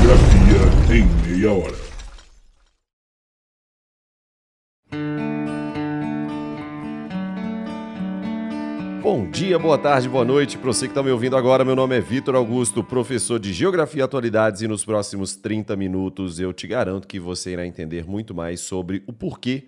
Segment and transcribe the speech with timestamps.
[0.00, 1.76] Geografia em meia hora.
[9.02, 10.56] Bom dia, boa tarde, boa noite.
[10.56, 14.00] Para você que está me ouvindo agora, meu nome é Vitor Augusto, professor de Geografia
[14.00, 18.34] e Atualidades, e nos próximos 30 minutos eu te garanto que você irá entender muito
[18.34, 19.66] mais sobre o porquê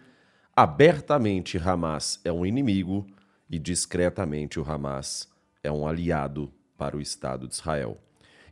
[0.56, 3.06] abertamente Hamas é um inimigo
[3.50, 5.28] e discretamente o Hamas
[5.62, 7.98] é um aliado para o Estado de Israel.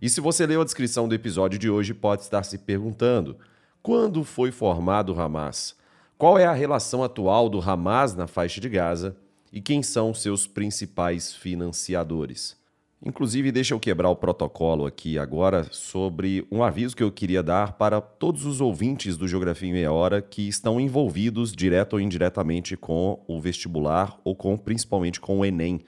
[0.01, 3.37] E se você leu a descrição do episódio de hoje, pode estar se perguntando:
[3.83, 5.77] quando foi formado o Hamas?
[6.17, 9.17] Qual é a relação atual do Hamas na faixa de Gaza
[9.53, 12.59] e quem são seus principais financiadores?
[13.03, 17.73] Inclusive, deixa eu quebrar o protocolo aqui agora sobre um aviso que eu queria dar
[17.73, 22.77] para todos os ouvintes do Geografia em Meia Hora que estão envolvidos, direto ou indiretamente,
[22.77, 25.81] com o vestibular ou com principalmente com o Enem.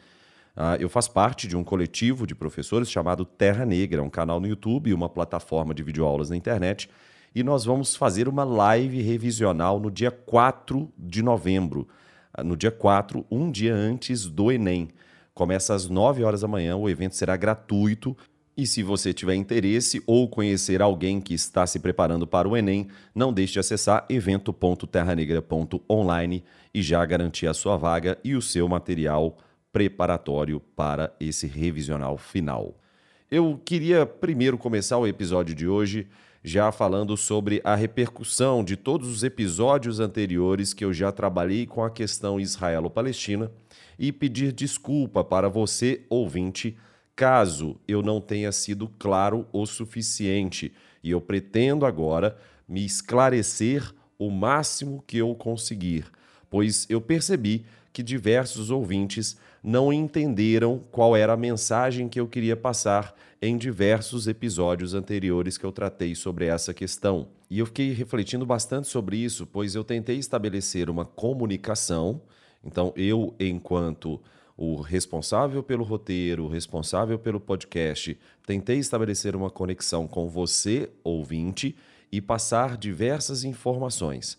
[0.57, 4.47] Uh, eu faço parte de um coletivo de professores chamado Terra Negra, um canal no
[4.47, 6.91] YouTube e uma plataforma de videoaulas na internet.
[7.35, 11.89] E nós vamos fazer uma live revisional no dia 4 de novembro.
[12.39, 14.91] Uh, no dia 4, um dia antes do Enem.
[15.33, 18.15] Começa às 9 horas da manhã, o evento será gratuito.
[18.55, 22.89] E se você tiver interesse ou conhecer alguém que está se preparando para o Enem,
[23.15, 29.39] não deixe de acessar evento.terranegra.online e já garantir a sua vaga e o seu material
[29.73, 32.79] preparatório para esse revisional final.
[33.31, 36.07] Eu queria primeiro começar o episódio de hoje
[36.45, 41.85] já falando sobre a repercussão de todos os episódios anteriores que eu já trabalhei com
[41.85, 43.51] a questão israelo-palestina
[43.99, 46.77] e pedir desculpa para você, ouvinte,
[47.15, 50.73] caso eu não tenha sido claro o suficiente.
[51.03, 52.37] E eu pretendo agora
[52.69, 56.07] me esclarecer o máximo que eu conseguir,
[56.51, 62.57] pois eu percebi que diversos ouvintes não entenderam qual era a mensagem que eu queria
[62.57, 67.29] passar em diversos episódios anteriores que eu tratei sobre essa questão.
[67.51, 72.23] E eu fiquei refletindo bastante sobre isso, pois eu tentei estabelecer uma comunicação.
[72.65, 74.21] Então, eu, enquanto
[74.57, 81.77] o responsável pelo roteiro, o responsável pelo podcast, tentei estabelecer uma conexão com você, ouvinte,
[82.11, 84.39] e passar diversas informações.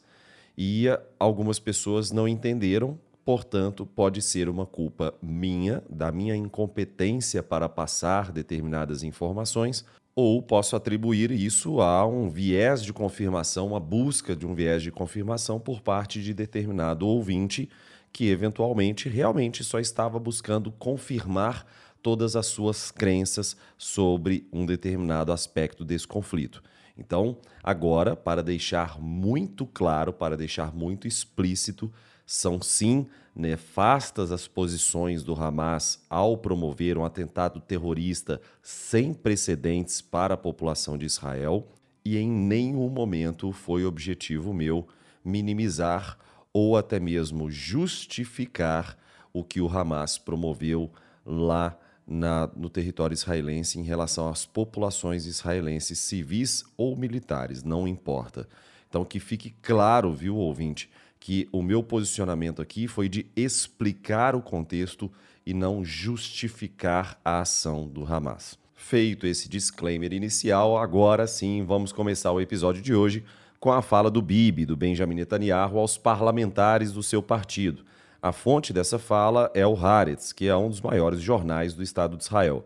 [0.57, 0.85] E
[1.19, 8.31] algumas pessoas não entenderam Portanto, pode ser uma culpa minha, da minha incompetência para passar
[8.31, 9.85] determinadas informações,
[10.15, 14.91] ou posso atribuir isso a um viés de confirmação, uma busca de um viés de
[14.91, 17.69] confirmação por parte de determinado ouvinte
[18.13, 21.65] que eventualmente realmente só estava buscando confirmar
[22.01, 26.61] todas as suas crenças sobre um determinado aspecto desse conflito.
[26.95, 31.91] Então, agora, para deixar muito claro, para deixar muito explícito,
[32.25, 40.35] são sim nefastas as posições do Hamas ao promover um atentado terrorista sem precedentes para
[40.35, 41.67] a população de Israel,
[42.05, 44.87] e em nenhum momento foi objetivo meu
[45.23, 46.17] minimizar
[46.51, 48.97] ou até mesmo justificar
[49.31, 50.91] o que o Hamas promoveu
[51.25, 58.47] lá na, no território israelense em relação às populações israelenses civis ou militares, não importa.
[58.87, 60.89] Então, que fique claro, viu, ouvinte,
[61.23, 65.09] que o meu posicionamento aqui foi de explicar o contexto
[65.45, 68.59] e não justificar a ação do Hamas.
[68.75, 73.23] Feito esse disclaimer inicial, agora sim vamos começar o episódio de hoje
[73.57, 77.85] com a fala do Bibi, do Benjamin Netanyahu, aos parlamentares do seu partido.
[78.21, 82.17] A fonte dessa fala é o Haaretz, que é um dos maiores jornais do Estado
[82.17, 82.65] de Israel.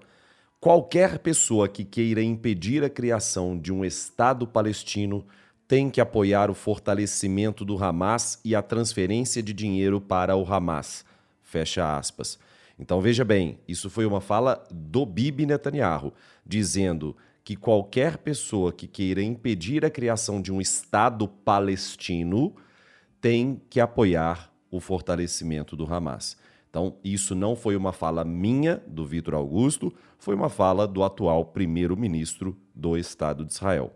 [0.60, 5.24] Qualquer pessoa que queira impedir a criação de um Estado palestino
[5.68, 11.04] tem que apoiar o fortalecimento do Hamas e a transferência de dinheiro para o Hamas.
[11.42, 12.40] Fecha aspas.
[12.80, 16.14] Então veja bem, isso foi uma fala do Bibi Netanyahu,
[16.46, 22.56] dizendo que qualquer pessoa que queira impedir a criação de um Estado palestino
[23.20, 26.38] tem que apoiar o fortalecimento do Hamas.
[26.70, 31.46] Então, isso não foi uma fala minha, do Vitor Augusto, foi uma fala do atual
[31.46, 33.94] primeiro-ministro do Estado de Israel.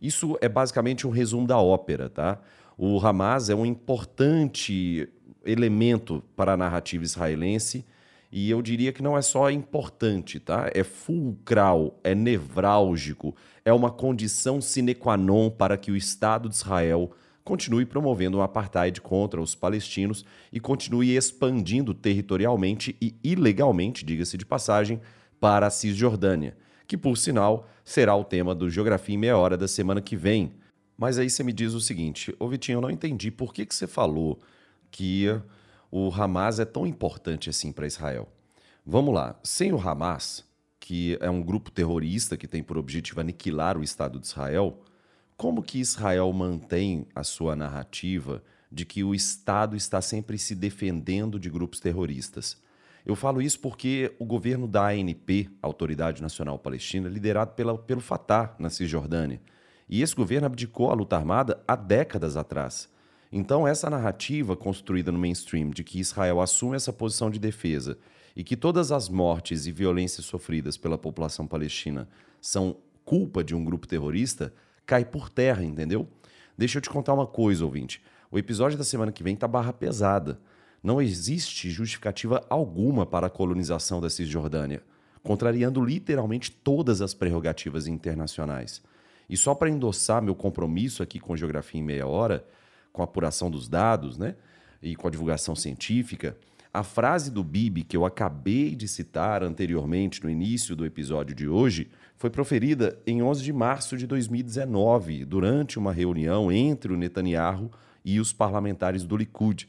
[0.00, 2.40] Isso é basicamente um resumo da ópera, tá?
[2.76, 5.08] O Hamas é um importante
[5.44, 7.84] elemento para a narrativa israelense
[8.30, 10.70] e eu diria que não é só importante, tá?
[10.72, 13.34] É fulcral, é nevrálgico,
[13.64, 17.10] é uma condição sine qua non para que o Estado de Israel
[17.42, 24.44] continue promovendo um apartheid contra os palestinos e continue expandindo territorialmente e ilegalmente, diga-se de
[24.44, 25.00] passagem,
[25.40, 26.56] para a Cisjordânia
[26.88, 30.54] que por sinal será o tema do Geografia em Meia Hora da semana que vem.
[30.96, 33.74] Mas aí você me diz o seguinte, ô Vitinho, eu não entendi por que, que
[33.74, 34.40] você falou
[34.90, 35.26] que
[35.90, 38.26] o Hamas é tão importante assim para Israel.
[38.84, 40.44] Vamos lá, sem o Hamas,
[40.80, 44.80] que é um grupo terrorista que tem por objetivo aniquilar o Estado de Israel,
[45.36, 48.42] como que Israel mantém a sua narrativa
[48.72, 52.56] de que o Estado está sempre se defendendo de grupos terroristas?
[53.08, 58.54] Eu falo isso porque o governo da ANP, Autoridade Nacional Palestina, liderado pela, pelo Fatah
[58.58, 59.40] na Cisjordânia,
[59.88, 62.86] e esse governo abdicou a luta armada há décadas atrás.
[63.32, 67.96] Então, essa narrativa construída no mainstream de que Israel assume essa posição de defesa
[68.36, 72.06] e que todas as mortes e violências sofridas pela população palestina
[72.42, 72.76] são
[73.06, 74.52] culpa de um grupo terrorista,
[74.84, 76.06] cai por terra, entendeu?
[76.58, 78.02] Deixa eu te contar uma coisa, ouvinte.
[78.30, 80.38] O episódio da semana que vem tá barra pesada.
[80.82, 84.82] Não existe justificativa alguma para a colonização da Cisjordânia,
[85.22, 88.82] contrariando literalmente todas as prerrogativas internacionais.
[89.28, 92.44] E só para endossar meu compromisso aqui com Geografia em Meia Hora,
[92.92, 94.36] com a apuração dos dados, né?
[94.82, 96.36] E com a divulgação científica,
[96.72, 101.48] a frase do Bibi que eu acabei de citar anteriormente no início do episódio de
[101.48, 107.70] hoje foi proferida em 11 de março de 2019, durante uma reunião entre o Netanyahu
[108.04, 109.68] e os parlamentares do Likud.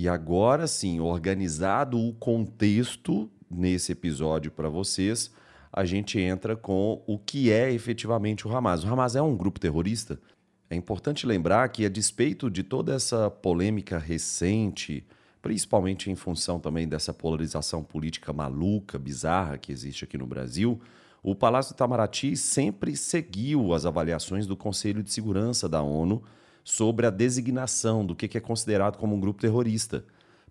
[0.00, 5.28] E agora sim, organizado o contexto nesse episódio para vocês,
[5.72, 8.84] a gente entra com o que é efetivamente o Hamas.
[8.84, 10.20] O Hamas é um grupo terrorista?
[10.70, 15.04] É importante lembrar que, a despeito de toda essa polêmica recente,
[15.42, 20.80] principalmente em função também dessa polarização política maluca, bizarra que existe aqui no Brasil,
[21.24, 26.22] o Palácio Itamaraty sempre seguiu as avaliações do Conselho de Segurança da ONU
[26.68, 30.04] sobre a designação do que é considerado como um grupo terrorista.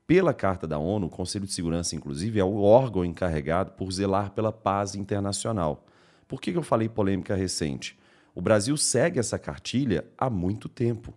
[0.08, 4.32] Pela Carta da ONU, o Conselho de Segurança, inclusive, é o órgão encarregado por zelar
[4.32, 5.86] pela paz internacional.
[6.28, 7.96] Por que eu falei polêmica recente?
[8.34, 11.14] O Brasil segue essa cartilha há muito tempo.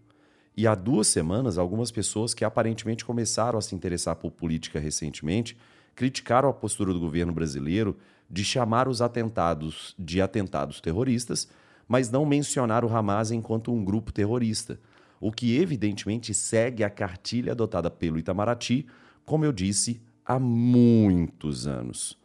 [0.55, 5.57] E há duas semanas, algumas pessoas que aparentemente começaram a se interessar por política recentemente
[5.97, 7.97] criticaram a postura do governo brasileiro
[8.29, 11.49] de chamar os atentados de atentados terroristas,
[11.89, 14.79] mas não mencionar o Hamas enquanto um grupo terrorista
[15.21, 18.87] o que evidentemente segue a cartilha adotada pelo Itamaraty,
[19.25, 22.19] como eu disse, há muitos anos.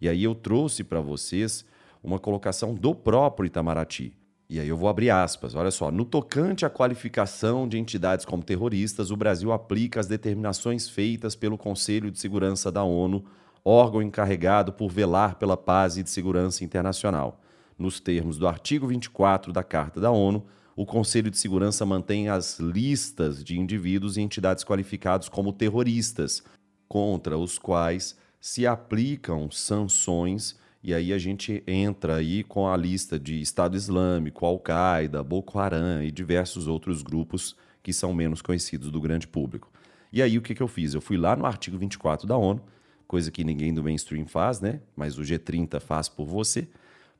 [0.00, 1.64] E aí eu trouxe para vocês
[2.02, 4.14] uma colocação do próprio Itamaraty.
[4.48, 5.56] E aí eu vou abrir aspas.
[5.56, 10.88] Olha só, no tocante à qualificação de entidades como terroristas, o Brasil aplica as determinações
[10.88, 13.24] feitas pelo Conselho de Segurança da ONU,
[13.64, 17.40] órgão encarregado por velar pela paz e de segurança internacional.
[17.76, 20.46] Nos termos do artigo 24 da Carta da ONU,
[20.76, 26.44] o Conselho de Segurança mantém as listas de indivíduos e entidades qualificados como terroristas,
[26.86, 33.18] contra os quais se aplicam sanções, e aí a gente entra aí com a lista
[33.18, 39.00] de Estado Islâmico, Al-Qaeda, Boko Haram e diversos outros grupos que são menos conhecidos do
[39.00, 39.72] grande público.
[40.12, 40.92] E aí o que, que eu fiz?
[40.92, 42.60] Eu fui lá no artigo 24 da ONU,
[43.08, 44.80] coisa que ninguém do mainstream faz, né?
[44.94, 46.68] Mas o G30 faz por você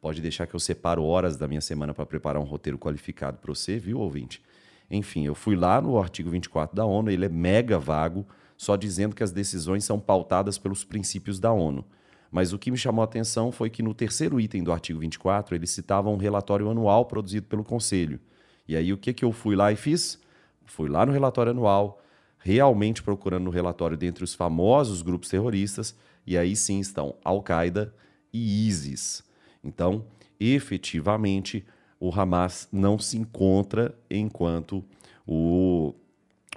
[0.07, 3.53] Pode deixar que eu separo horas da minha semana para preparar um roteiro qualificado para
[3.53, 4.41] você, viu, ouvinte?
[4.89, 8.25] Enfim, eu fui lá no artigo 24 da ONU, ele é mega vago,
[8.57, 11.85] só dizendo que as decisões são pautadas pelos princípios da ONU.
[12.31, 15.57] Mas o que me chamou a atenção foi que no terceiro item do artigo 24,
[15.57, 18.21] ele citava um relatório anual produzido pelo Conselho.
[18.69, 20.21] E aí o que, que eu fui lá e fiz?
[20.67, 22.01] Fui lá no relatório anual,
[22.39, 27.93] realmente procurando no relatório dentre os famosos grupos terroristas, e aí sim estão Al-Qaeda
[28.33, 29.26] e ISIS.
[29.67, 30.05] Então,
[30.39, 31.65] efetivamente,
[31.99, 34.85] o Hamas não se encontra enquanto
[35.27, 35.95] o,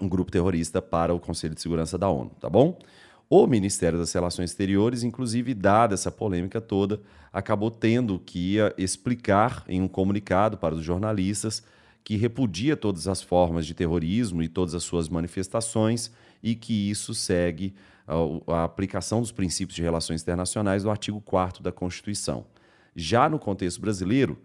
[0.01, 2.77] um grupo terrorista para o Conselho de Segurança da ONU, tá bom?
[3.29, 6.99] O Ministério das Relações Exteriores, inclusive, dada essa polêmica toda,
[7.31, 11.63] acabou tendo que explicar em um comunicado para os jornalistas
[12.03, 16.11] que repudia todas as formas de terrorismo e todas as suas manifestações
[16.41, 17.75] e que isso segue
[18.07, 18.15] a,
[18.61, 22.45] a aplicação dos princípios de relações internacionais do artigo 4 da Constituição.
[22.95, 24.37] Já no contexto brasileiro,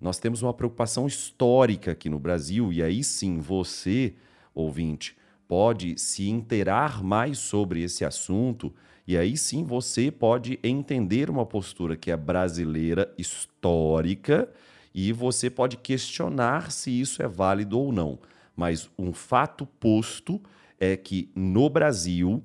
[0.00, 4.14] nós temos uma preocupação histórica aqui no Brasil, e aí sim você,
[4.54, 5.16] ouvinte,
[5.46, 8.74] pode se inteirar mais sobre esse assunto,
[9.06, 14.48] e aí sim você pode entender uma postura que é brasileira, histórica,
[14.94, 18.18] e você pode questionar se isso é válido ou não.
[18.56, 20.40] Mas um fato posto
[20.78, 22.42] é que no Brasil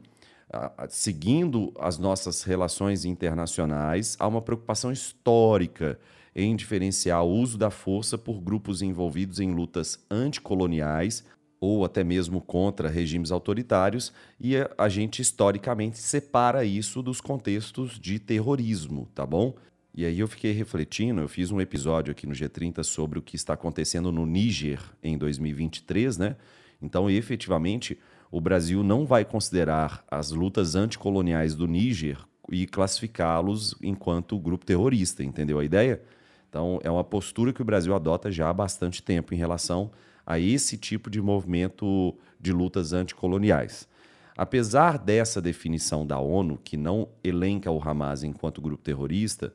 [0.89, 5.99] seguindo as nossas relações internacionais, há uma preocupação histórica
[6.35, 11.23] em diferenciar o uso da força por grupos envolvidos em lutas anticoloniais
[11.59, 18.19] ou até mesmo contra regimes autoritários, e a gente historicamente separa isso dos contextos de
[18.19, 19.55] terrorismo, tá bom?
[19.93, 23.35] E aí eu fiquei refletindo, eu fiz um episódio aqui no G30 sobre o que
[23.35, 26.35] está acontecendo no Níger em 2023, né?
[26.79, 27.97] Então, efetivamente,
[28.31, 32.17] o Brasil não vai considerar as lutas anticoloniais do Níger
[32.51, 36.01] e classificá-los enquanto grupo terrorista, entendeu a ideia?
[36.49, 39.91] Então, é uma postura que o Brasil adota já há bastante tempo em relação
[40.25, 43.87] a esse tipo de movimento de lutas anticoloniais.
[44.35, 49.53] Apesar dessa definição da ONU, que não elenca o Hamas enquanto grupo terrorista,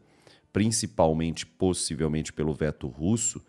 [0.53, 3.41] principalmente, possivelmente pelo veto russo,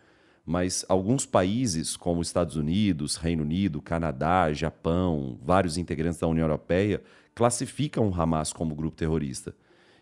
[0.46, 7.02] mas alguns países, como Estados Unidos, Reino Unido, Canadá, Japão, vários integrantes da União Europeia,
[7.34, 9.56] classificam o Hamas como grupo terrorista.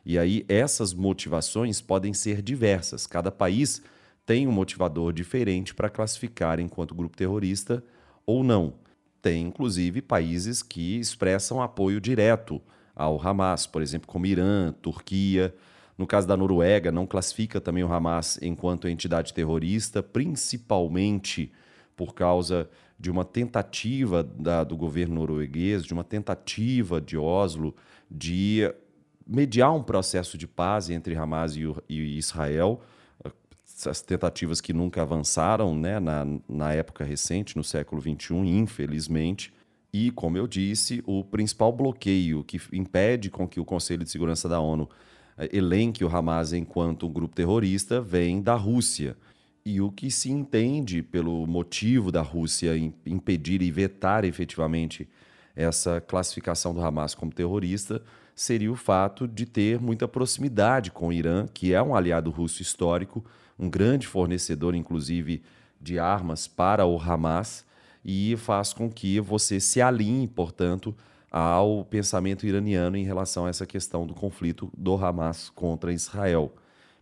[0.06, 3.06] E aí essas motivações podem ser diversas.
[3.06, 3.84] Cada país
[4.26, 7.84] tem um motivador diferente para classificar enquanto grupo terrorista
[8.26, 8.74] ou não.
[9.22, 12.60] Tem, inclusive, países que expressam apoio direto
[12.96, 15.54] ao Hamas, por exemplo, como Irã, Turquia.
[15.98, 21.52] No caso da Noruega, não classifica também o Hamas enquanto entidade terrorista, principalmente
[21.96, 22.70] por causa
[23.00, 27.76] de uma tentativa da, do governo norueguês, de uma tentativa de Oslo
[28.10, 28.72] de
[29.26, 32.82] mediar um processo de paz entre Hamas e, e Israel,
[33.88, 39.54] as tentativas que nunca avançaram né, na, na época recente, no século XXI, infelizmente.
[39.94, 44.48] E, como eu disse, o principal bloqueio que impede com que o Conselho de Segurança
[44.48, 44.90] da ONU
[45.52, 49.16] elenque o Hamas enquanto um grupo terrorista vem da Rússia.
[49.66, 55.08] E o que se entende pelo motivo da Rússia impedir e vetar efetivamente
[55.56, 58.02] essa classificação do Hamas como terrorista
[58.36, 62.62] seria o fato de ter muita proximidade com o Irã, que é um aliado russo
[62.62, 63.24] histórico,
[63.60, 65.44] um grande fornecedor, inclusive,
[65.80, 67.66] de armas para o Hamas,
[68.04, 70.96] e faz com que você se alinhe, portanto,
[71.32, 76.54] ao pensamento iraniano em relação a essa questão do conflito do Hamas contra Israel.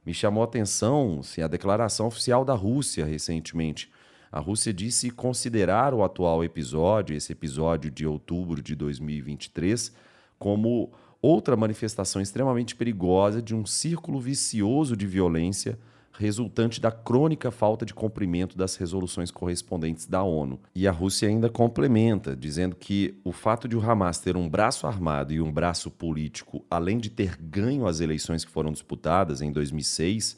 [0.06, 3.92] Me chamou a atenção assim, a declaração oficial da Rússia recentemente.
[4.32, 9.92] A Rússia disse considerar o atual episódio, esse episódio de outubro de 2023,
[10.38, 15.80] como outra manifestação extremamente perigosa de um círculo vicioso de violência
[16.20, 20.60] resultante da crônica falta de cumprimento das resoluções correspondentes da ONU.
[20.76, 24.86] E a Rússia ainda complementa, dizendo que o fato de o Hamas ter um braço
[24.86, 29.50] armado e um braço político, além de ter ganho as eleições que foram disputadas em
[29.50, 30.38] 2006,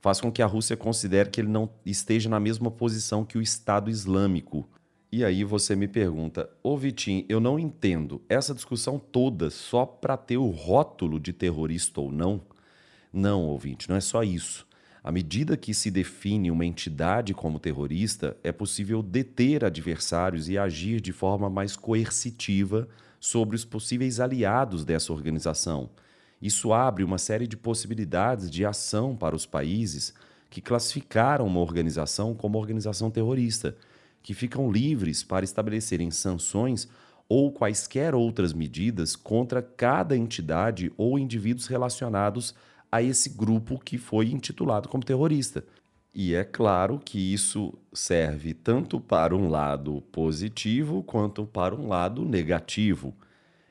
[0.00, 3.42] faz com que a Rússia considere que ele não esteja na mesma posição que o
[3.42, 4.68] Estado Islâmico,
[5.10, 10.16] e aí você me pergunta, ô Vitinho, eu não entendo essa discussão toda só para
[10.16, 12.40] ter o rótulo de terrorista ou não?
[13.12, 14.66] Não, ouvinte, não é só isso.
[15.06, 21.00] À medida que se define uma entidade como terrorista, é possível deter adversários e agir
[21.00, 22.88] de forma mais coercitiva
[23.20, 25.90] sobre os possíveis aliados dessa organização.
[26.42, 30.12] Isso abre uma série de possibilidades de ação para os países
[30.50, 33.76] que classificaram uma organização como organização terrorista
[34.24, 36.88] que ficam livres para estabelecerem sanções
[37.28, 42.56] ou quaisquer outras medidas contra cada entidade ou indivíduos relacionados
[42.96, 45.64] a esse grupo que foi intitulado como terrorista.
[46.14, 52.24] E é claro que isso serve tanto para um lado positivo quanto para um lado
[52.24, 53.14] negativo.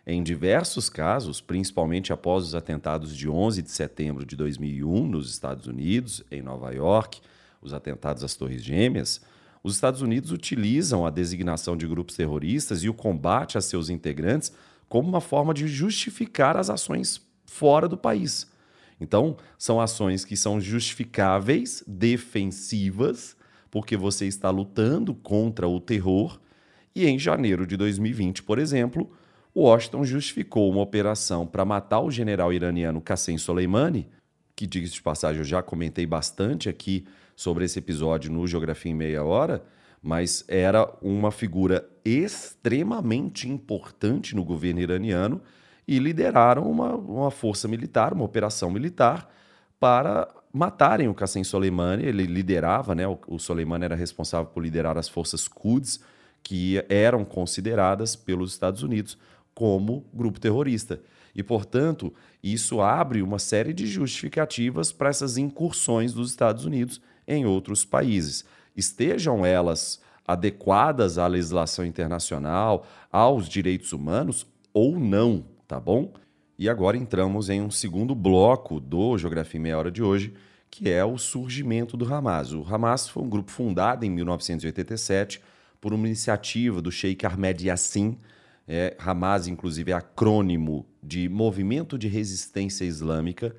[0.06, 5.66] Em diversos casos, principalmente após os atentados de 11 de setembro de 2001 nos Estados
[5.66, 7.20] Unidos, em Nova York,
[7.60, 9.22] os atentados às Torres Gêmeas,
[9.64, 14.54] os Estados Unidos utilizam a designação de grupos terroristas e o combate a seus integrantes
[14.88, 18.54] como uma forma de justificar as ações fora do país.
[19.00, 23.36] Então, são ações que são justificáveis, defensivas,
[23.70, 26.40] porque você está lutando contra o terror.
[26.96, 29.12] E em janeiro de 2020, por exemplo,
[29.56, 34.08] Washington justificou uma operação para matar o general iraniano Qassem Soleimani,
[34.56, 38.96] que, diga de passagem, eu já comentei bastante aqui sobre esse episódio no Geografia em
[38.96, 39.64] Meia Hora,
[40.02, 45.42] mas era uma figura extremamente importante no governo iraniano
[45.88, 49.30] e lideraram uma, uma força militar, uma operação militar
[49.80, 52.06] para matarem o Qassem Soleimani.
[52.06, 53.08] Ele liderava, né?
[53.08, 56.00] O, o Soleimani era responsável por liderar as forças Quds,
[56.42, 59.18] que eram consideradas pelos Estados Unidos
[59.54, 61.00] como grupo terrorista.
[61.36, 67.46] E, portanto, isso abre uma série de justificativas para essas incursões dos Estados Unidos em
[67.46, 68.46] outros países.
[68.76, 76.14] Estejam elas adequadas à legislação internacional, aos direitos humanos ou não, tá bom?
[76.58, 80.34] E agora entramos em um segundo bloco do Geografia em Meia Hora de hoje,
[80.70, 82.54] que é o surgimento do Hamas.
[82.54, 85.42] O Hamas foi um grupo fundado em 1987
[85.82, 88.18] por uma iniciativa do Sheikh Ahmed Yassin.
[88.68, 93.56] É, Hamas, inclusive, é acrônimo de Movimento de Resistência Islâmica.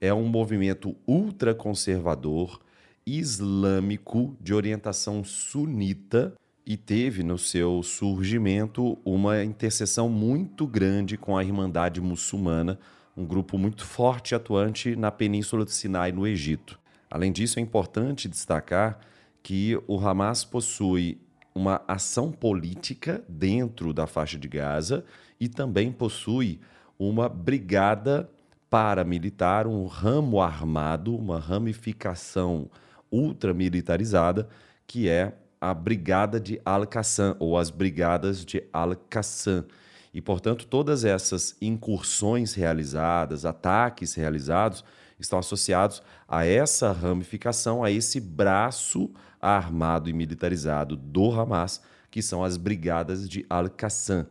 [0.00, 2.60] É um movimento ultraconservador
[3.06, 6.34] islâmico de orientação sunita
[6.66, 12.78] e teve no seu surgimento uma interseção muito grande com a Irmandade Muçulmana,
[13.16, 16.78] um grupo muito forte e atuante na Península do Sinai, no Egito.
[17.10, 19.00] Além disso, é importante destacar
[19.42, 21.20] que o Hamas possui
[21.54, 25.04] uma ação política dentro da faixa de Gaza
[25.40, 26.60] e também possui
[26.98, 28.30] uma brigada
[28.68, 32.70] paramilitar, um ramo armado, uma ramificação
[33.10, 34.48] ultramilitarizada,
[34.86, 39.66] que é a Brigada de Al-Qassam, ou as Brigadas de Al-Qassam.
[40.12, 44.84] E, portanto, todas essas incursões realizadas, ataques realizados,
[45.18, 52.42] estão associados a essa ramificação, a esse braço armado e militarizado do Hamas, que são
[52.42, 54.26] as Brigadas de Al-Qassam.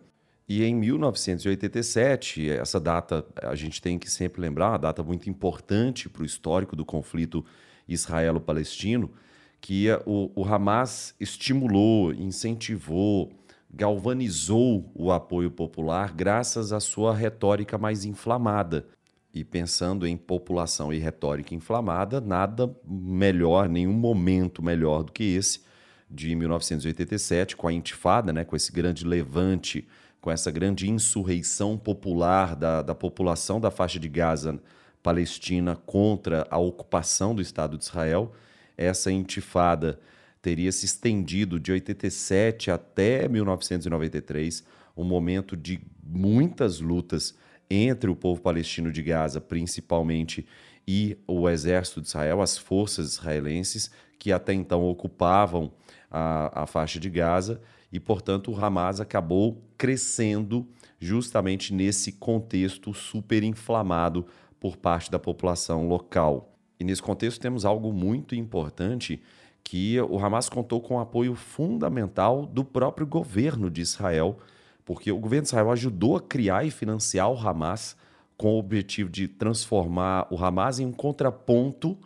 [0.48, 6.10] E em 1987, essa data a gente tem que sempre lembrar, uma data muito importante
[6.10, 7.46] para o histórico do conflito
[7.88, 9.12] israelo-palestino,
[9.62, 13.32] que o, o Hamas estimulou, incentivou,
[13.72, 18.88] galvanizou o apoio popular graças à sua retórica mais inflamada.
[19.34, 25.62] E pensando em população e retórica inflamada, nada melhor, nenhum momento melhor do que esse
[26.10, 29.88] de 1987, com a Intifada, né, com esse grande levante,
[30.20, 34.60] com essa grande insurreição popular da, da população da faixa de Gaza
[35.02, 38.34] palestina contra a ocupação do Estado de Israel.
[38.82, 40.00] Essa Intifada
[40.42, 44.64] teria se estendido de 87 até 1993,
[44.96, 47.36] um momento de muitas lutas
[47.70, 50.48] entre o povo palestino de Gaza, principalmente,
[50.88, 55.74] e o exército de Israel, as forças israelenses que até então ocupavam
[56.10, 60.66] a, a faixa de Gaza, e, portanto, o Hamas acabou crescendo
[61.00, 64.26] justamente nesse contexto super inflamado
[64.58, 66.49] por parte da população local.
[66.80, 69.22] E nesse contexto temos algo muito importante
[69.64, 74.40] que o Hamas contou com o apoio fundamental do próprio governo de Israel,
[74.86, 77.98] porque o governo de Israel ajudou a criar e financiar o Hamas
[78.38, 81.98] com o objetivo de transformar o Hamas em um contraponto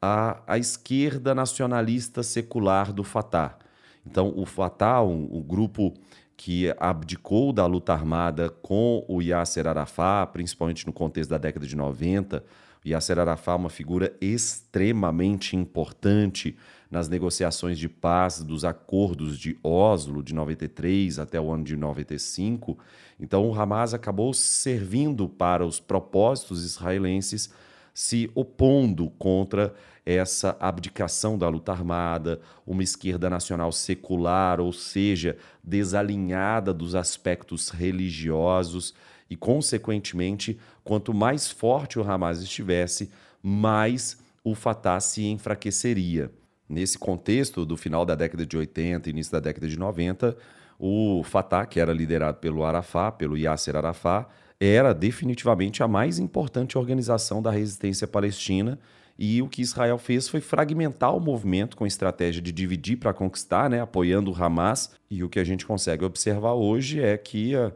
[0.00, 3.58] à, à esquerda nacionalista secular do Fatah.
[4.06, 5.92] Então, o Fatah, um, um grupo
[6.36, 11.76] que abdicou da luta armada com o Yasser Arafat, principalmente no contexto da década de
[11.76, 12.42] 90,
[12.86, 16.56] Yasser Arafat é uma figura extremamente importante
[16.90, 22.78] nas negociações de paz dos acordos de Oslo de 93 até o ano de 95.
[23.20, 27.52] Então, o Hamas acabou servindo para os propósitos israelenses,
[27.92, 29.74] se opondo contra
[30.06, 38.94] essa abdicação da luta armada, uma esquerda nacional secular, ou seja, desalinhada dos aspectos religiosos
[39.28, 43.10] e, consequentemente, quanto mais forte o Hamas estivesse,
[43.42, 46.32] mais o Fatah se enfraqueceria.
[46.66, 50.34] Nesse contexto do final da década de 80 início da década de 90,
[50.78, 56.78] o Fatah, que era liderado pelo Arafat, pelo Yasser Arafat, era definitivamente a mais importante
[56.78, 58.78] organização da resistência palestina
[59.18, 63.12] e o que Israel fez foi fragmentar o movimento com a estratégia de dividir para
[63.12, 64.92] conquistar, né, apoiando o Hamas.
[65.10, 67.72] E o que a gente consegue observar hoje é que uh,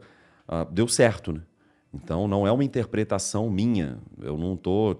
[0.49, 1.31] uh, deu certo.
[1.31, 1.41] Né?
[1.93, 3.99] Então, não é uma interpretação minha.
[4.19, 4.95] Eu não estou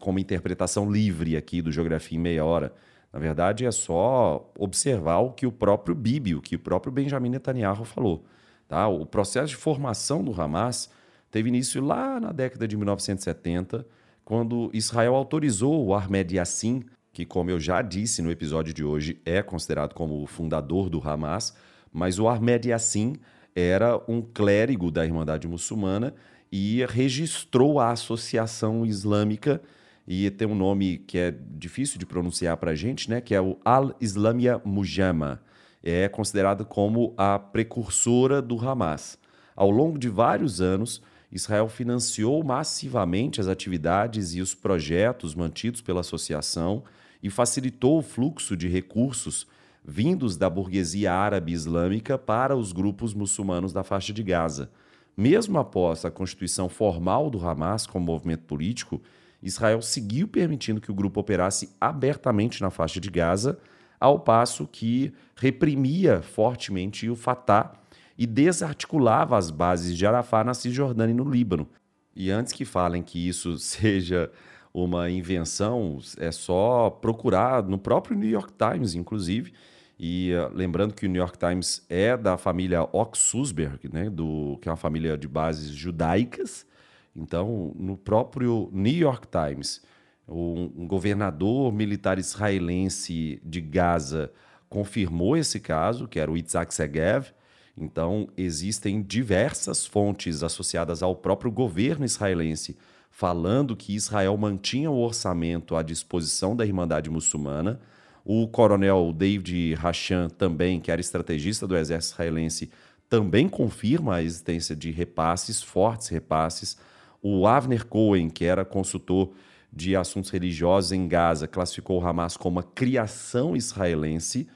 [0.00, 2.74] com uma interpretação livre aqui do Geografia em Meia Hora.
[3.12, 7.30] Na verdade, é só observar o que o próprio Bibi, o que o próprio Benjamin
[7.30, 8.24] Netanyahu falou.
[8.68, 8.88] Tá?
[8.88, 10.90] O processo de formação do Hamas
[11.30, 13.86] teve início lá na década de 1970,
[14.24, 19.20] quando Israel autorizou o Ahmed Yassin, que, como eu já disse no episódio de hoje,
[19.24, 21.56] é considerado como o fundador do Hamas,
[21.92, 23.14] mas o Ahmed Yassin
[23.56, 26.14] era um clérigo da Irmandade Muçulmana
[26.52, 29.62] e registrou a Associação Islâmica
[30.06, 33.20] e tem um nome que é difícil de pronunciar para a gente, né?
[33.20, 35.40] Que é o Al-Islamia Mujama.
[35.82, 39.18] É considerado como a precursora do Hamas.
[39.56, 46.00] Ao longo de vários anos, Israel financiou massivamente as atividades e os projetos mantidos pela
[46.00, 46.84] associação
[47.22, 49.46] e facilitou o fluxo de recursos
[49.86, 54.68] vindos da burguesia árabe islâmica para os grupos muçulmanos da faixa de Gaza.
[55.16, 59.00] Mesmo após a constituição formal do Hamas como movimento político,
[59.40, 63.58] Israel seguiu permitindo que o grupo operasse abertamente na faixa de Gaza,
[64.00, 67.72] ao passo que reprimia fortemente o Fatah
[68.18, 71.68] e desarticulava as bases de Arafat na Cisjordânia e no Líbano.
[72.14, 74.30] E antes que falem que isso seja
[74.74, 79.52] uma invenção, é só procurar no próprio New York Times, inclusive,
[79.98, 84.68] e uh, lembrando que o New York Times é da família Oxusberg, né, do, que
[84.68, 86.66] é uma família de bases judaicas.
[87.14, 89.82] Então, no próprio New York Times,
[90.28, 94.30] um, um governador militar israelense de Gaza
[94.68, 97.32] confirmou esse caso, que era o Itzhak Segev.
[97.76, 102.76] Então, existem diversas fontes associadas ao próprio governo israelense
[103.16, 107.80] falando que Israel mantinha o orçamento à disposição da Irmandade Muçulmana.
[108.28, 112.70] O coronel David Hachan, também, que era estrategista do exército israelense,
[113.08, 116.76] também confirma a existência de repasses, fortes repasses.
[117.22, 119.30] O Avner Cohen, que era consultor
[119.72, 124.48] de assuntos religiosos em Gaza, classificou o Hamas como uma criação israelense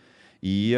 [0.42, 0.74] e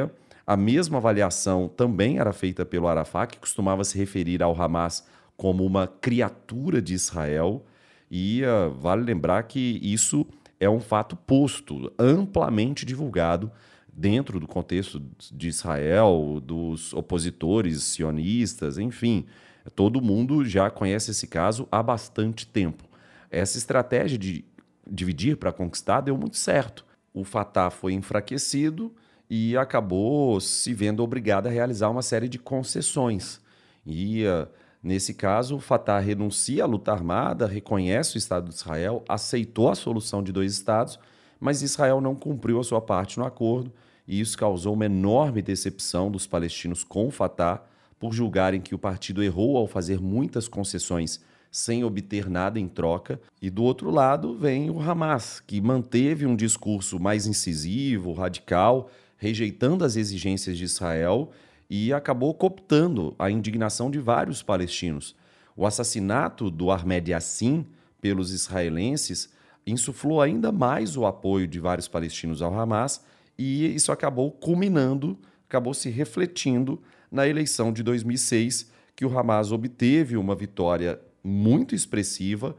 [0.47, 5.65] a mesma avaliação também era feita pelo Arafat, que costumava se referir ao Hamas como
[5.65, 7.65] uma criatura de Israel.
[8.11, 10.27] E uh, vale lembrar que isso
[10.63, 13.51] é um fato posto, amplamente divulgado
[13.93, 19.27] dentro do contexto de Israel, dos opositores sionistas, enfim.
[19.75, 22.85] Todo mundo já conhece esse caso há bastante tempo.
[23.29, 24.45] Essa estratégia de
[24.89, 26.87] dividir para conquistar deu muito certo.
[27.13, 28.95] O Fatah foi enfraquecido
[29.29, 33.41] e acabou se vendo obrigado a realizar uma série de concessões.
[33.85, 34.47] E uh,
[34.83, 39.77] Nesse caso, o Fatah renuncia à luta armada, reconhece o Estado de Israel, aceitou a
[39.77, 40.99] solução de dois Estados,
[41.39, 43.73] mas Israel não cumpriu a sua parte no acordo
[44.07, 47.63] e isso causou uma enorme decepção dos palestinos com o Fatah
[47.99, 53.21] por julgarem que o partido errou ao fazer muitas concessões sem obter nada em troca.
[53.41, 59.85] E do outro lado vem o Hamas, que manteve um discurso mais incisivo, radical, rejeitando
[59.85, 61.31] as exigências de Israel
[61.75, 65.17] e acabou cooptando a indignação de vários palestinos.
[65.57, 67.67] O assassinato do Ahmed Yassin
[67.99, 69.33] pelos israelenses
[69.67, 73.03] insuflou ainda mais o apoio de vários palestinos ao Hamas
[73.39, 76.79] e isso acabou culminando, acabou se refletindo
[77.11, 82.55] na eleição de 2006, que o Hamas obteve uma vitória muito expressiva,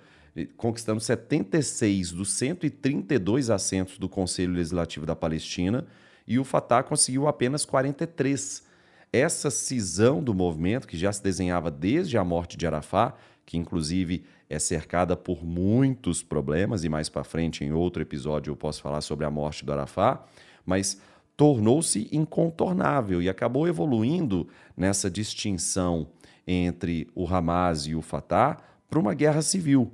[0.58, 5.86] conquistando 76 dos 132 assentos do Conselho Legislativo da Palestina,
[6.28, 8.73] e o Fatah conseguiu apenas 43
[9.14, 13.14] essa cisão do movimento, que já se desenhava desde a morte de Arafat,
[13.46, 18.56] que inclusive é cercada por muitos problemas, e mais para frente, em outro episódio, eu
[18.56, 20.22] posso falar sobre a morte do Arafat,
[20.66, 21.00] mas
[21.38, 26.08] tornou-se incontornável e acabou evoluindo nessa distinção
[26.48, 28.58] entre o Hamas e o Fatah
[28.90, 29.92] para uma guerra civil.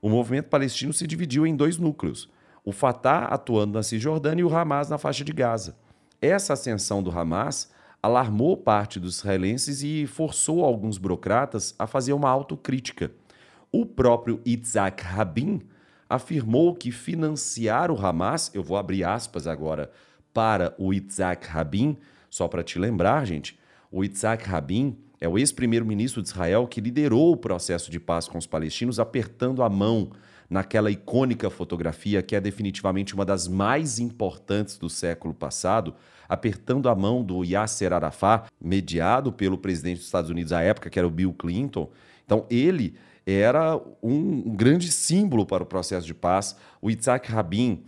[0.00, 2.28] O movimento palestino se dividiu em dois núcleos:
[2.64, 5.76] o Fatah atuando na Cisjordânia e o Hamas na faixa de Gaza.
[6.20, 7.70] Essa ascensão do Hamas
[8.02, 13.10] alarmou parte dos israelenses e forçou alguns burocratas a fazer uma autocrítica.
[13.70, 15.60] O próprio Itzhak Rabin
[16.08, 19.90] afirmou que financiar o Hamas, eu vou abrir aspas agora
[20.32, 21.96] para o Itzhak Rabin,
[22.28, 23.58] só para te lembrar, gente,
[23.92, 28.38] o Itzhak Rabin é o ex-primeiro-ministro de Israel que liderou o processo de paz com
[28.38, 30.10] os palestinos, apertando a mão
[30.50, 35.94] naquela icônica fotografia que é definitivamente uma das mais importantes do século passado,
[36.28, 40.98] apertando a mão do Yasser Arafat, mediado pelo presidente dos Estados Unidos à época, que
[40.98, 41.88] era o Bill Clinton.
[42.26, 46.56] Então, ele era um, grande símbolo para o processo de paz.
[46.82, 47.84] O Yitzhak Rabin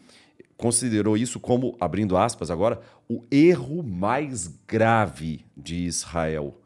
[0.56, 6.60] considerou isso como, abrindo aspas agora, o erro mais grave de Israel.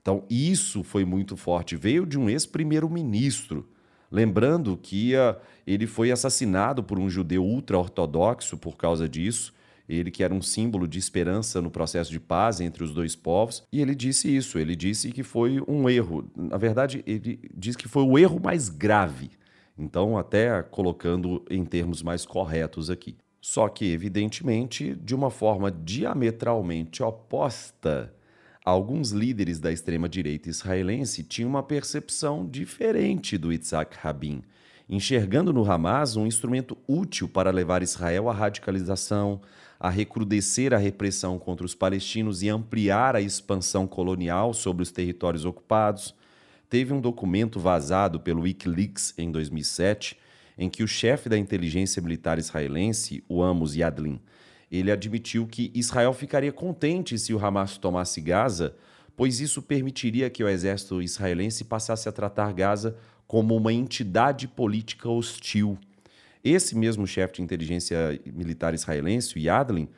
[0.00, 1.76] Então, isso foi muito forte.
[1.76, 3.66] Veio de um ex-primeiro-ministro
[4.10, 9.52] Lembrando que uh, ele foi assassinado por um judeu ultra-ortodoxo por causa disso.
[9.88, 13.62] Ele que era um símbolo de esperança no processo de paz entre os dois povos.
[13.72, 16.30] E ele disse isso, ele disse que foi um erro.
[16.36, 19.30] Na verdade, ele disse que foi o erro mais grave.
[19.78, 23.16] Então, até colocando em termos mais corretos aqui.
[23.40, 28.12] Só que, evidentemente, de uma forma diametralmente oposta
[28.68, 34.42] alguns líderes da extrema-direita israelense tinham uma percepção diferente do Yitzhak Rabin,
[34.88, 39.40] enxergando no Hamas um instrumento útil para levar Israel à radicalização,
[39.80, 45.46] a recrudescer a repressão contra os palestinos e ampliar a expansão colonial sobre os territórios
[45.46, 46.14] ocupados.
[46.68, 50.18] Teve um documento vazado pelo Wikileaks em 2007
[50.58, 54.20] em que o chefe da inteligência militar israelense, o Amos Yadlin,
[54.70, 58.74] ele admitiu que Israel ficaria contente se o Hamas tomasse Gaza,
[59.16, 65.08] pois isso permitiria que o exército israelense passasse a tratar Gaza como uma entidade política
[65.08, 65.78] hostil.
[66.44, 69.88] Esse mesmo chefe de inteligência militar israelense, Yadlin,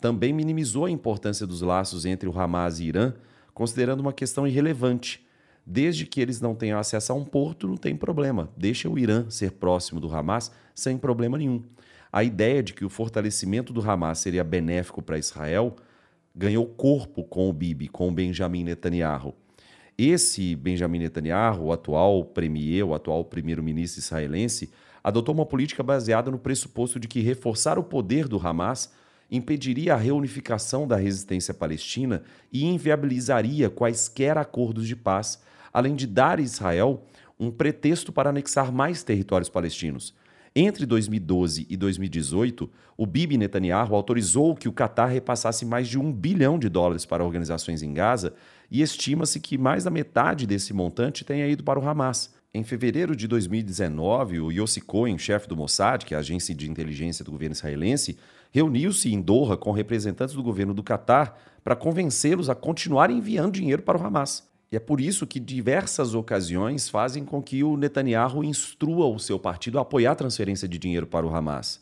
[0.00, 3.14] também minimizou a importância dos laços entre o Hamas e Irã,
[3.52, 5.24] considerando uma questão irrelevante.
[5.66, 8.50] Desde que eles não tenham acesso a um porto, não tem problema.
[8.54, 11.62] Deixa o Irã ser próximo do Hamas sem problema nenhum
[12.14, 15.74] a ideia de que o fortalecimento do Hamas seria benéfico para Israel
[16.32, 19.34] ganhou corpo com o Bibi, com o Benjamin Netanyahu.
[19.98, 24.70] Esse Benjamin Netanyahu, o atual premier, o atual primeiro-ministro israelense,
[25.02, 28.92] adotou uma política baseada no pressuposto de que reforçar o poder do Hamas
[29.28, 32.22] impediria a reunificação da resistência palestina
[32.52, 37.02] e inviabilizaria quaisquer acordos de paz, além de dar a Israel
[37.40, 40.14] um pretexto para anexar mais territórios palestinos.
[40.56, 46.12] Entre 2012 e 2018, o Bibi Netanyahu autorizou que o Catar repassasse mais de um
[46.12, 48.32] bilhão de dólares para organizações em Gaza
[48.70, 52.32] e estima-se que mais da metade desse montante tenha ido para o Hamas.
[52.54, 56.70] Em fevereiro de 2019, o Yossi Cohen, chefe do Mossad, que é a agência de
[56.70, 58.16] inteligência do governo israelense,
[58.52, 63.82] reuniu-se em Doha com representantes do governo do Catar para convencê-los a continuar enviando dinheiro
[63.82, 64.53] para o Hamas.
[64.74, 69.38] E é por isso que diversas ocasiões fazem com que o Netanyahu instrua o seu
[69.38, 71.80] partido a apoiar a transferência de dinheiro para o Hamas.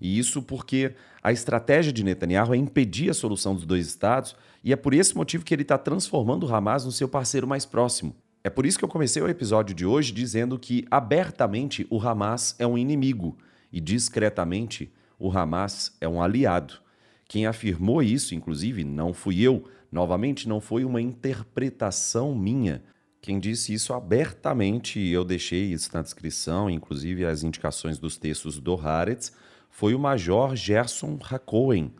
[0.00, 4.72] E isso porque a estratégia de Netanyahu é impedir a solução dos dois estados, e
[4.72, 8.16] é por esse motivo que ele está transformando o Hamas no seu parceiro mais próximo.
[8.42, 12.56] É por isso que eu comecei o episódio de hoje dizendo que abertamente o Hamas
[12.58, 13.36] é um inimigo
[13.70, 16.80] e discretamente o Hamas é um aliado.
[17.28, 22.82] Quem afirmou isso, inclusive, não fui eu, Novamente, não foi uma interpretação minha.
[23.20, 28.74] Quem disse isso abertamente, eu deixei isso na descrição, inclusive as indicações dos textos do
[28.74, 29.32] Haaretz,
[29.68, 31.92] foi o Major Gerson Hacohen.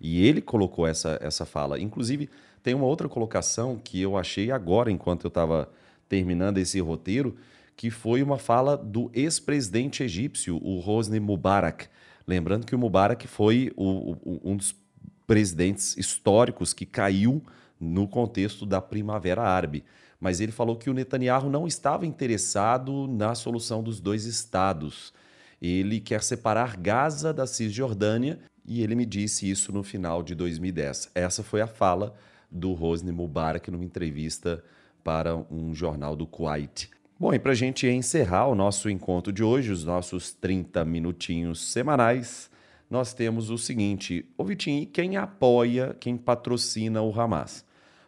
[0.00, 1.78] E ele colocou essa, essa fala.
[1.78, 2.28] Inclusive,
[2.62, 5.70] tem uma outra colocação que eu achei agora, enquanto eu estava
[6.08, 7.36] terminando esse roteiro,
[7.76, 11.86] que foi uma fala do ex-presidente egípcio, o Hosni Mubarak.
[12.26, 14.72] Lembrando que o Mubarak foi o, o, um dos
[15.32, 17.42] presidentes históricos que caiu
[17.80, 19.82] no contexto da Primavera Árabe.
[20.20, 25.10] Mas ele falou que o Netanyahu não estava interessado na solução dos dois estados.
[25.58, 31.12] Ele quer separar Gaza da Cisjordânia e ele me disse isso no final de 2010.
[31.14, 32.14] Essa foi a fala
[32.50, 34.62] do Hosni Mubarak numa entrevista
[35.02, 36.90] para um jornal do Kuwait.
[37.18, 41.72] Bom, e para a gente encerrar o nosso encontro de hoje, os nossos 30 minutinhos
[41.72, 42.51] semanais,
[42.92, 47.64] nós temos o seguinte: o Vitinho, quem apoia, quem patrocina o Hamas?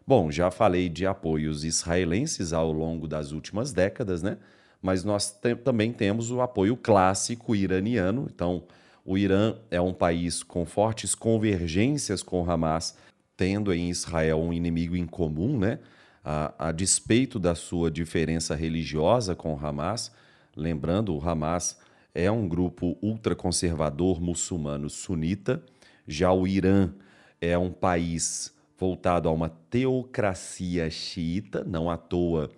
[0.07, 4.37] Bom, já falei de apoios israelenses ao longo das últimas décadas, né?
[4.83, 8.29] Mas nós te também temos o apoio clássico iraniano.
[8.33, 8.65] Então,
[9.03, 12.95] o Irã é um país com fortes convergências com o Hamas,
[13.39, 15.79] tendo em Israel um inimigo em comum, né?
[16.23, 20.13] A, a despeito da sua diferença religiosa com o Hamas.
[20.55, 21.79] Lembrando, o Hamas
[22.15, 25.63] é um grupo ultraconservador muçulmano sunita.
[26.07, 26.93] Já o Irã
[27.41, 32.51] é um país voltado a uma teocracia xiita, não à toa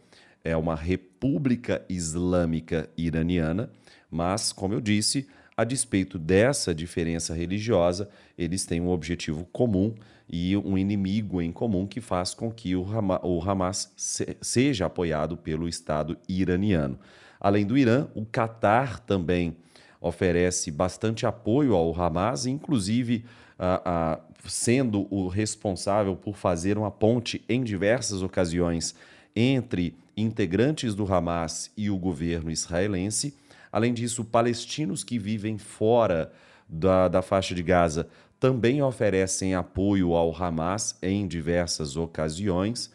[0.46, 3.68] é uma república islâmica iraniana,
[4.08, 9.92] mas, como eu disse, a despeito dessa diferença religiosa, eles têm um objetivo comum
[10.28, 12.84] e um inimigo em comum que faz com que o
[13.42, 13.92] Hamas
[14.40, 16.98] seja apoiado pelo Estado iraniano.
[17.40, 19.56] Além do Irã, o Catar também
[20.00, 23.24] oferece bastante apoio ao Hamas, inclusive
[24.46, 28.94] sendo o responsável por fazer uma ponte em diversas ocasiões
[29.34, 33.34] entre integrantes do Hamas e o governo israelense.
[33.72, 36.32] Além disso, palestinos que vivem fora
[36.68, 42.90] da, da faixa de Gaza também oferecem apoio ao Hamas em diversas ocasiões.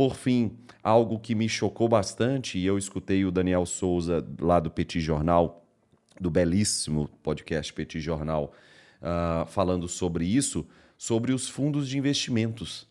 [0.00, 4.70] Por fim, algo que me chocou bastante, e eu escutei o Daniel Souza, lá do
[4.70, 5.62] Petit Jornal,
[6.18, 8.50] do belíssimo podcast Petit Jornal,
[9.02, 12.88] uh, falando sobre isso, sobre os fundos de investimentos.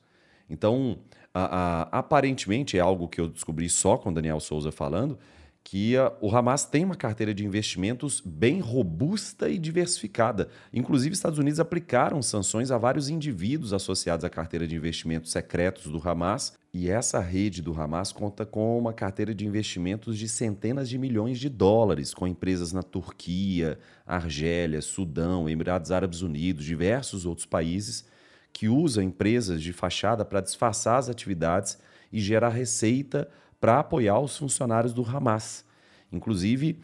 [0.47, 0.99] Então,
[1.33, 5.17] uh, uh, aparentemente, é algo que eu descobri só com o Daniel Souza falando,
[5.63, 10.49] que o Hamas tem uma carteira de investimentos bem robusta e diversificada.
[10.73, 16.01] Inclusive, Estados Unidos aplicaram sanções a vários indivíduos associados à carteira de investimentos secretos do
[16.03, 16.53] Hamas.
[16.73, 21.39] E essa rede do Hamas conta com uma carteira de investimentos de centenas de milhões
[21.39, 28.05] de dólares, com empresas na Turquia, Argélia, Sudão, Emirados Árabes Unidos, diversos outros países,
[28.51, 31.77] que usam empresas de fachada para disfarçar as atividades
[32.11, 35.65] e gerar receita para apoiar os funcionários do Hamas.
[36.11, 36.79] Inclusive,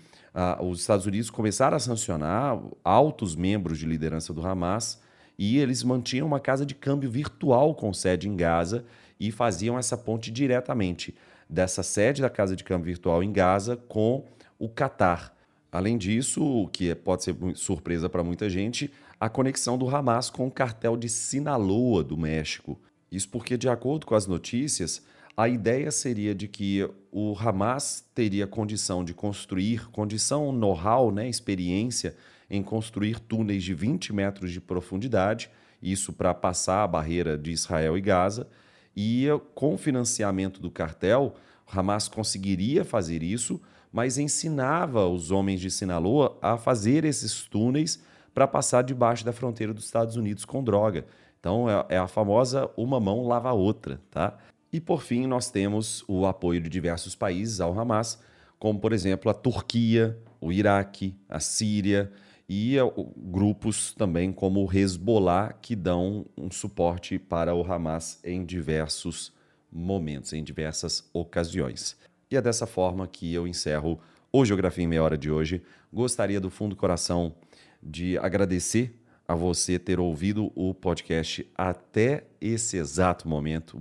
[0.62, 5.02] os Estados Unidos começaram a sancionar altos membros de liderança do Hamas
[5.38, 8.86] e eles mantinham uma casa de câmbio virtual com sede em Gaza
[9.20, 11.16] e faziam essa ponte diretamente
[11.50, 14.26] dessa sede da casa de câmbio virtual em Gaza com
[14.60, 15.34] o Catar.
[15.72, 20.48] Além disso, o que pode ser surpresa para muita gente, a conexão do Hamas com
[20.48, 22.80] o cartel de Sinaloa do México.
[23.12, 25.02] Isso porque, de acordo com as notícias,
[25.38, 32.16] a ideia seria de que o Hamas teria condição de construir, condição know-how, né, experiência
[32.50, 35.50] em construir túneis de 20 metros de profundidade,
[35.82, 38.48] isso para passar a barreira de Israel e Gaza,
[38.96, 41.36] e com o financiamento do cartel,
[41.68, 48.02] Hamas conseguiria fazer isso, mas ensinava os homens de Sinaloa a fazer esses túneis
[48.34, 51.06] para passar debaixo da fronteira dos Estados Unidos com droga.
[51.40, 54.38] Então é, é a famosa uma mão lava a outra, tá?
[54.76, 58.20] E por fim, nós temos o apoio de diversos países ao Hamas,
[58.60, 62.12] como por exemplo a Turquia, o Iraque, a Síria
[62.50, 62.76] e
[63.16, 69.32] grupos também como o Hezbollah que dão um suporte para o Hamas em diversos
[69.72, 71.96] momentos, em diversas ocasiões.
[72.30, 73.98] E é dessa forma que eu encerro
[74.30, 75.64] o Geografia em Meia Hora de hoje.
[75.90, 77.34] Gostaria do fundo do coração
[77.82, 83.80] de agradecer a você ter ouvido o podcast até esse exato momento.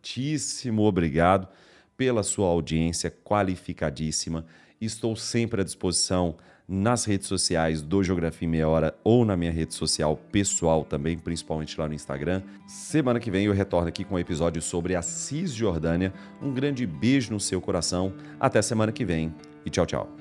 [0.00, 1.46] Muitíssimo obrigado
[1.94, 4.46] pela sua audiência qualificadíssima.
[4.80, 6.36] Estou sempre à disposição
[6.66, 11.18] nas redes sociais do Geografia em Meia Hora ou na minha rede social pessoal também,
[11.18, 12.42] principalmente lá no Instagram.
[12.66, 16.14] Semana que vem eu retorno aqui com um episódio sobre a Cisjordânia.
[16.40, 18.14] Um grande beijo no seu coração.
[18.38, 19.34] Até semana que vem
[19.66, 20.19] e tchau, tchau.